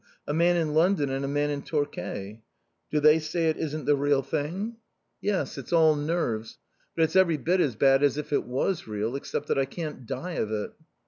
A 0.27 0.33
man 0.33 0.57
in 0.57 0.73
London 0.73 1.11
and 1.11 1.23
a 1.23 1.27
man 1.27 1.51
in 1.51 1.61
Torquay." 1.61 2.41
"Do 2.89 2.99
they 2.99 3.19
say 3.19 3.49
it 3.49 3.57
isn't 3.57 3.85
the 3.85 3.95
real 3.95 4.23
thing?" 4.23 4.77
"Yes. 5.21 5.59
It's 5.59 5.71
all 5.71 5.95
nerves. 5.95 6.57
But 6.95 7.03
it's 7.03 7.15
every 7.15 7.37
bit 7.37 7.61
as 7.61 7.75
bad 7.75 8.01
as 8.01 8.17
if 8.17 8.33
it 8.33 8.45
was 8.45 8.87
real, 8.87 9.15
except 9.15 9.45
that 9.49 9.59
I 9.59 9.65
can't 9.65 10.07
die 10.07 10.31
of 10.39 10.49
it." 10.51 10.71